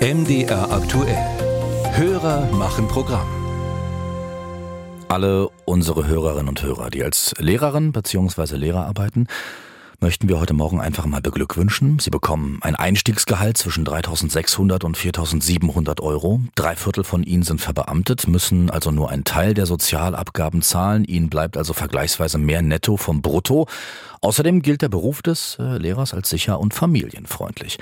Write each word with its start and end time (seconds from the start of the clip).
MDR 0.00 0.70
aktuell. 0.70 1.26
Hörer 1.90 2.46
machen 2.52 2.86
Programm. 2.86 3.26
Alle 5.08 5.48
unsere 5.64 6.06
Hörerinnen 6.06 6.48
und 6.48 6.62
Hörer, 6.62 6.88
die 6.90 7.02
als 7.02 7.34
Lehrerin 7.38 7.90
bzw. 7.90 8.54
Lehrer 8.54 8.86
arbeiten, 8.86 9.26
möchten 9.98 10.28
wir 10.28 10.38
heute 10.38 10.54
Morgen 10.54 10.80
einfach 10.80 11.04
mal 11.06 11.20
beglückwünschen. 11.20 11.98
Sie 11.98 12.10
bekommen 12.10 12.60
ein 12.62 12.76
Einstiegsgehalt 12.76 13.58
zwischen 13.58 13.84
3.600 13.84 14.84
und 14.84 14.96
4.700 14.96 16.00
Euro. 16.00 16.42
Drei 16.54 16.76
Viertel 16.76 17.02
von 17.02 17.24
ihnen 17.24 17.42
sind 17.42 17.60
verbeamtet, 17.60 18.28
müssen 18.28 18.70
also 18.70 18.92
nur 18.92 19.10
einen 19.10 19.24
Teil 19.24 19.52
der 19.52 19.66
Sozialabgaben 19.66 20.62
zahlen. 20.62 21.06
Ihnen 21.06 21.28
bleibt 21.28 21.56
also 21.56 21.72
vergleichsweise 21.72 22.38
mehr 22.38 22.62
netto 22.62 22.96
vom 22.96 23.20
Brutto. 23.20 23.66
Außerdem 24.20 24.62
gilt 24.62 24.82
der 24.82 24.90
Beruf 24.90 25.22
des 25.22 25.56
äh, 25.58 25.76
Lehrers 25.76 26.14
als 26.14 26.30
sicher 26.30 26.60
und 26.60 26.72
familienfreundlich. 26.72 27.78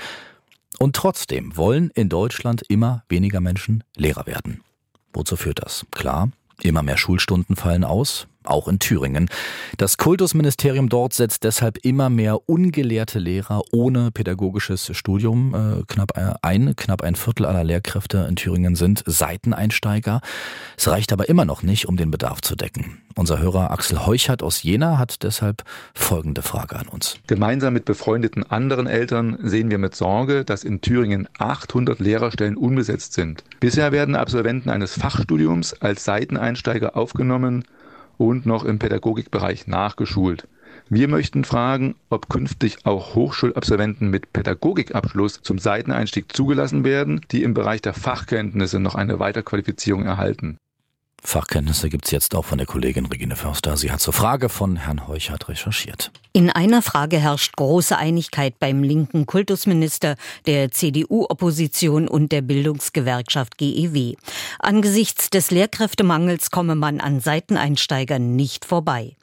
Und 0.79 0.95
trotzdem 0.95 1.57
wollen 1.57 1.89
in 1.95 2.09
Deutschland 2.09 2.61
immer 2.69 3.03
weniger 3.09 3.41
Menschen 3.41 3.83
Lehrer 3.95 4.27
werden. 4.27 4.61
Wozu 5.13 5.35
führt 5.35 5.59
das? 5.63 5.85
Klar, 5.91 6.29
immer 6.61 6.83
mehr 6.83 6.97
Schulstunden 6.97 7.55
fallen 7.55 7.83
aus, 7.83 8.27
auch 8.49 8.67
in 8.67 8.79
Thüringen. 8.79 9.29
Das 9.77 9.97
Kultusministerium 9.97 10.89
dort 10.89 11.13
setzt 11.13 11.43
deshalb 11.43 11.77
immer 11.83 12.09
mehr 12.09 12.49
ungelehrte 12.49 13.19
Lehrer 13.19 13.61
ohne 13.71 14.11
pädagogisches 14.11 14.95
Studium 14.95 15.53
äh, 15.53 15.83
knapp 15.87 16.17
äh, 16.17 16.33
ein. 16.41 16.75
Knapp 16.75 17.03
ein 17.03 17.15
Viertel 17.15 17.45
aller 17.45 17.63
Lehrkräfte 17.63 18.25
in 18.29 18.35
Thüringen 18.35 18.75
sind 18.75 19.03
Seiteneinsteiger. 19.05 20.21
Es 20.77 20.87
reicht 20.87 21.13
aber 21.13 21.29
immer 21.29 21.45
noch 21.45 21.63
nicht, 21.63 21.87
um 21.87 21.97
den 21.97 22.11
Bedarf 22.11 22.41
zu 22.41 22.55
decken. 22.55 23.01
Unser 23.15 23.39
Hörer 23.39 23.71
Axel 23.71 24.05
Heuchert 24.05 24.43
aus 24.43 24.61
Jena 24.61 24.99
hat 24.99 25.23
deshalb 25.23 25.63
folgende 25.95 26.43
Frage 26.43 26.77
an 26.77 26.87
uns. 26.87 27.17
Gemeinsam 27.25 27.73
mit 27.73 27.85
befreundeten 27.85 28.43
anderen 28.43 28.85
Eltern 28.85 29.39
sehen 29.41 29.71
wir 29.71 29.79
mit 29.79 29.95
Sorge, 29.95 30.45
dass 30.45 30.63
in 30.63 30.81
Thüringen 30.81 31.27
800 31.39 31.99
Lehrerstellen 31.99 32.57
unbesetzt 32.57 33.13
sind. 33.13 33.43
Bisher 33.59 33.91
werden 33.91 34.15
Absolventen 34.15 34.69
eines 34.69 34.93
Fachstudiums 34.93 35.73
als 35.81 36.03
Seiteneinsteiger 36.03 36.95
aufgenommen 36.95 37.63
und 38.17 38.45
noch 38.45 38.63
im 38.63 38.79
Pädagogikbereich 38.79 39.67
nachgeschult. 39.67 40.47
Wir 40.89 41.07
möchten 41.07 41.43
fragen, 41.43 41.95
ob 42.09 42.29
künftig 42.29 42.85
auch 42.85 43.15
Hochschulabsolventen 43.15 44.09
mit 44.09 44.31
Pädagogikabschluss 44.31 45.41
zum 45.41 45.59
Seiteneinstieg 45.59 46.33
zugelassen 46.33 46.83
werden, 46.83 47.21
die 47.31 47.43
im 47.43 47.53
Bereich 47.53 47.81
der 47.81 47.93
Fachkenntnisse 47.93 48.79
noch 48.79 48.95
eine 48.95 49.19
Weiterqualifizierung 49.19 50.05
erhalten. 50.05 50.57
Fachkenntnisse 51.23 51.89
gibt 51.89 52.05
es 52.05 52.11
jetzt 52.11 52.35
auch 52.35 52.45
von 52.45 52.57
der 52.57 52.67
Kollegin 52.67 53.05
Regine 53.07 53.35
Förster. 53.35 53.75
Sie 53.75 53.91
hat 53.91 53.99
zur 53.99 54.13
Frage 54.13 54.49
von 54.49 54.77
Herrn 54.77 55.07
Heuchert 55.07 55.49
recherchiert. 55.49 56.11
In 56.31 56.51
einer 56.51 56.83
Frage 56.83 57.17
herrscht 57.17 57.55
große 57.55 57.97
Einigkeit 57.97 58.59
beim 58.59 58.83
linken 58.83 59.25
Kultusminister, 59.25 60.15
der 60.45 60.69
CDU-Opposition 60.69 62.07
und 62.07 62.31
der 62.31 62.43
Bildungsgewerkschaft 62.43 63.57
GEW. 63.57 64.13
Angesichts 64.59 65.31
des 65.31 65.49
Lehrkräftemangels 65.49 66.51
komme 66.51 66.75
man 66.75 66.99
an 66.99 67.21
Seiteneinsteigern 67.21 68.35
nicht 68.35 68.65
vorbei. 68.65 69.15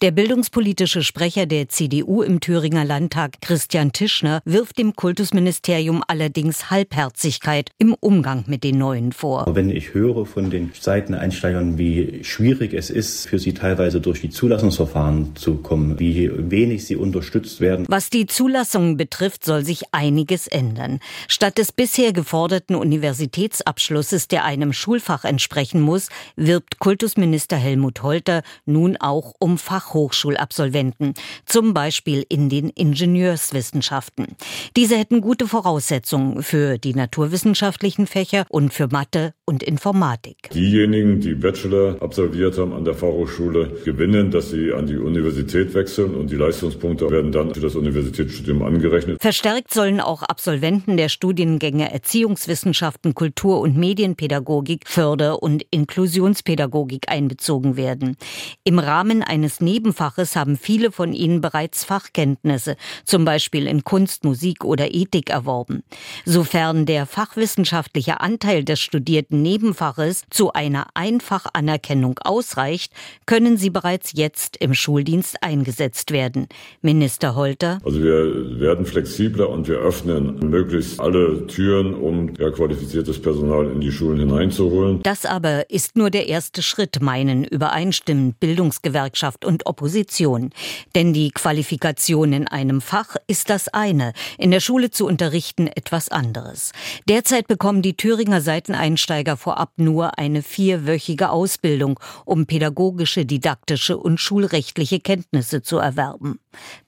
Der 0.00 0.12
bildungspolitische 0.12 1.02
Sprecher 1.02 1.44
der 1.44 1.68
CDU 1.68 2.22
im 2.22 2.40
Thüringer 2.40 2.86
Landtag, 2.86 3.42
Christian 3.42 3.92
Tischner, 3.92 4.40
wirft 4.46 4.78
dem 4.78 4.96
Kultusministerium 4.96 6.02
allerdings 6.08 6.70
Halbherzigkeit 6.70 7.70
im 7.76 7.94
Umgang 8.00 8.44
mit 8.46 8.64
den 8.64 8.78
Neuen 8.78 9.12
vor. 9.12 9.44
Wenn 9.50 9.68
ich 9.68 9.92
höre 9.92 10.24
von 10.24 10.48
den 10.48 10.72
Seiteneinsteigern, 10.72 11.41
Einsteigern, 11.42 11.76
wie 11.76 12.22
schwierig 12.22 12.72
es 12.72 12.88
ist, 12.88 13.28
für 13.28 13.38
sie 13.40 13.52
teilweise 13.52 14.00
durch 14.00 14.20
die 14.20 14.30
Zulassungsverfahren 14.30 15.34
zu 15.34 15.56
kommen, 15.56 15.98
wie 15.98 16.30
wenig 16.32 16.86
sie 16.86 16.94
unterstützt 16.94 17.60
werden. 17.60 17.84
Was 17.88 18.10
die 18.10 18.26
Zulassungen 18.26 18.96
betrifft, 18.96 19.44
soll 19.44 19.64
sich 19.64 19.82
einiges 19.90 20.46
ändern. 20.46 21.00
Statt 21.26 21.58
des 21.58 21.72
bisher 21.72 22.12
geforderten 22.12 22.76
Universitätsabschlusses, 22.76 24.28
der 24.28 24.44
einem 24.44 24.72
Schulfach 24.72 25.24
entsprechen 25.24 25.80
muss, 25.80 26.10
wirbt 26.36 26.78
Kultusminister 26.78 27.56
Helmut 27.56 28.04
Holter 28.04 28.42
nun 28.64 28.96
auch 28.98 29.34
um 29.40 29.58
Fachhochschulabsolventen, 29.58 31.14
zum 31.44 31.74
Beispiel 31.74 32.24
in 32.28 32.50
den 32.50 32.68
Ingenieurswissenschaften. 32.70 34.36
Diese 34.76 34.96
hätten 34.96 35.20
gute 35.20 35.48
Voraussetzungen 35.48 36.44
für 36.44 36.78
die 36.78 36.94
naturwissenschaftlichen 36.94 38.06
Fächer 38.06 38.46
und 38.48 38.72
für 38.72 38.86
Mathe 38.86 39.34
und 39.44 39.64
Informatik. 39.64 40.50
Diejenigen, 40.54 41.20
die 41.20 41.31
Bachelor 41.34 41.96
absolviert 42.00 42.58
haben 42.58 42.72
an 42.72 42.84
der 42.84 42.94
Fachhochschule, 42.94 43.80
gewinnen, 43.84 44.30
dass 44.30 44.50
sie 44.50 44.72
an 44.72 44.86
die 44.86 44.96
Universität 44.96 45.74
wechseln 45.74 46.14
und 46.14 46.30
die 46.30 46.36
Leistungspunkte 46.36 47.10
werden 47.10 47.32
dann 47.32 47.54
für 47.54 47.60
das 47.60 47.74
Universitätsstudium 47.74 48.62
angerechnet. 48.62 49.20
Verstärkt 49.20 49.72
sollen 49.72 50.00
auch 50.00 50.22
Absolventen 50.22 50.96
der 50.96 51.08
Studiengänge 51.08 51.92
Erziehungswissenschaften, 51.92 53.14
Kultur- 53.14 53.60
und 53.60 53.76
Medienpädagogik, 53.76 54.88
Förder- 54.88 55.42
und 55.42 55.64
Inklusionspädagogik 55.70 57.08
einbezogen 57.08 57.76
werden. 57.76 58.16
Im 58.64 58.78
Rahmen 58.78 59.22
eines 59.22 59.60
Nebenfaches 59.60 60.36
haben 60.36 60.56
viele 60.56 60.92
von 60.92 61.12
ihnen 61.12 61.40
bereits 61.40 61.84
Fachkenntnisse, 61.84 62.76
zum 63.04 63.24
Beispiel 63.24 63.66
in 63.66 63.84
Kunst, 63.84 64.24
Musik 64.24 64.64
oder 64.64 64.94
Ethik 64.94 65.30
erworben. 65.30 65.82
Sofern 66.24 66.86
der 66.86 67.06
fachwissenschaftliche 67.06 68.20
Anteil 68.20 68.64
des 68.64 68.80
studierten 68.80 69.42
Nebenfaches 69.42 70.24
zu 70.30 70.52
einer 70.52 70.86
Einfachanerkennung 71.22 72.18
ausreicht, 72.18 72.92
können 73.26 73.56
sie 73.56 73.70
bereits 73.70 74.12
jetzt 74.14 74.56
im 74.56 74.74
Schuldienst 74.74 75.42
eingesetzt 75.42 76.10
werden. 76.10 76.48
Minister 76.80 77.34
Holter. 77.36 77.78
Also 77.84 78.02
wir 78.02 78.60
werden 78.60 78.84
flexibler 78.84 79.48
und 79.48 79.68
wir 79.68 79.78
öffnen 79.78 80.38
möglichst 80.50 80.98
alle 80.98 81.46
Türen, 81.46 81.94
um 81.94 82.34
ja, 82.36 82.50
qualifiziertes 82.50 83.22
Personal 83.22 83.70
in 83.70 83.80
die 83.80 83.92
Schulen 83.92 84.18
hineinzuholen. 84.18 85.00
Das 85.02 85.24
aber 85.24 85.70
ist 85.70 85.96
nur 85.96 86.10
der 86.10 86.28
erste 86.28 86.62
Schritt, 86.62 87.00
meinen 87.00 87.44
übereinstimmend 87.44 88.40
Bildungsgewerkschaft 88.40 89.44
und 89.44 89.66
Opposition. 89.66 90.50
Denn 90.94 91.12
die 91.12 91.30
Qualifikation 91.30 92.32
in 92.32 92.48
einem 92.48 92.80
Fach 92.80 93.16
ist 93.28 93.48
das 93.48 93.68
eine, 93.68 94.12
in 94.38 94.50
der 94.50 94.60
Schule 94.60 94.90
zu 94.90 95.06
unterrichten 95.06 95.68
etwas 95.68 96.08
anderes. 96.08 96.72
Derzeit 97.08 97.46
bekommen 97.46 97.82
die 97.82 97.96
Thüringer 97.96 98.40
Seiteneinsteiger 98.40 99.36
vorab 99.36 99.70
nur 99.76 100.18
eine 100.18 100.42
vierwöchige 100.42 101.11
Ausbildung, 101.20 101.98
um 102.24 102.46
pädagogische, 102.46 103.24
didaktische 103.26 103.96
und 103.96 104.18
schulrechtliche 104.18 105.00
Kenntnisse 105.00 105.62
zu 105.62 105.78
erwerben. 105.78 106.38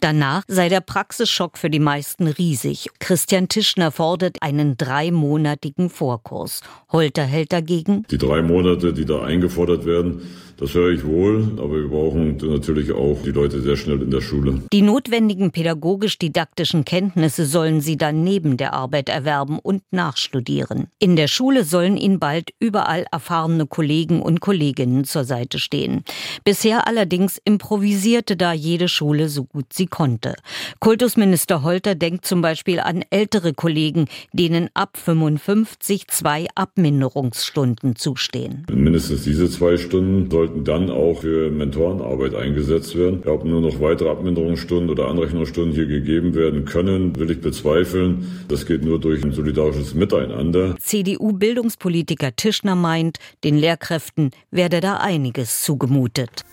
Danach 0.00 0.42
sei 0.48 0.68
der 0.68 0.80
Praxisschock 0.80 1.58
für 1.58 1.70
die 1.70 1.78
meisten 1.78 2.26
riesig. 2.26 2.88
Christian 2.98 3.48
Tischner 3.48 3.90
fordert 3.90 4.42
einen 4.42 4.76
dreimonatigen 4.76 5.90
Vorkurs. 5.90 6.60
Holter 6.90 7.24
hält 7.24 7.52
dagegen. 7.52 8.04
Die 8.10 8.18
drei 8.18 8.42
Monate, 8.42 8.92
die 8.92 9.04
da 9.04 9.22
eingefordert 9.22 9.84
werden, 9.84 10.22
das 10.56 10.72
höre 10.72 10.92
ich 10.92 11.04
wohl, 11.04 11.58
aber 11.58 11.74
wir 11.74 11.88
brauchen 11.88 12.36
natürlich 12.36 12.92
auch 12.92 13.18
die 13.24 13.32
Leute 13.32 13.60
sehr 13.60 13.76
schnell 13.76 14.00
in 14.02 14.10
der 14.10 14.20
Schule. 14.20 14.62
Die 14.72 14.82
notwendigen 14.82 15.50
pädagogisch-didaktischen 15.50 16.84
Kenntnisse 16.84 17.44
sollen 17.44 17.80
sie 17.80 17.96
dann 17.96 18.22
neben 18.22 18.56
der 18.56 18.72
Arbeit 18.72 19.08
erwerben 19.08 19.58
und 19.58 19.82
nachstudieren. 19.90 20.86
In 21.00 21.16
der 21.16 21.26
Schule 21.26 21.64
sollen 21.64 21.96
ihnen 21.96 22.20
bald 22.20 22.50
überall 22.60 23.04
erfahrene 23.10 23.66
Kollegen 23.66 24.13
und 24.22 24.40
Kolleginnen 24.40 25.04
zur 25.04 25.24
Seite 25.24 25.58
stehen. 25.58 26.04
Bisher 26.44 26.86
allerdings 26.86 27.40
improvisierte 27.44 28.36
da 28.36 28.52
jede 28.52 28.88
Schule 28.88 29.28
so 29.28 29.44
gut 29.44 29.66
sie 29.72 29.86
konnte. 29.86 30.34
Kultusminister 30.80 31.62
Holter 31.62 31.94
denkt 31.94 32.26
zum 32.26 32.42
Beispiel 32.42 32.80
an 32.80 33.04
ältere 33.10 33.54
Kollegen, 33.54 34.06
denen 34.32 34.68
ab 34.74 34.96
55 34.96 36.08
zwei 36.08 36.46
Abminderungsstunden 36.54 37.96
zustehen. 37.96 38.66
Mindestens 38.70 39.24
diese 39.24 39.50
zwei 39.50 39.76
Stunden 39.76 40.30
sollten 40.30 40.64
dann 40.64 40.90
auch 40.90 41.20
für 41.20 41.50
Mentorenarbeit 41.50 42.34
eingesetzt 42.34 42.96
werden. 42.96 43.22
Ob 43.26 43.44
nur 43.44 43.60
noch 43.60 43.80
weitere 43.80 44.10
Abminderungsstunden 44.10 44.90
oder 44.90 45.08
Anrechnungsstunden 45.08 45.74
hier 45.74 45.86
gegeben 45.86 46.34
werden 46.34 46.64
können, 46.64 47.16
will 47.16 47.30
ich 47.30 47.40
bezweifeln. 47.40 48.44
Das 48.48 48.66
geht 48.66 48.84
nur 48.84 49.00
durch 49.00 49.24
ein 49.24 49.32
solidarisches 49.32 49.94
Miteinander. 49.94 50.76
CDU-Bildungspolitiker 50.78 52.36
Tischner 52.36 52.74
meint, 52.74 53.18
den 53.42 53.56
Lehrkräften 53.56 54.03
werde 54.50 54.80
da 54.80 54.96
einiges 54.96 55.64
zugemutet. 55.64 56.44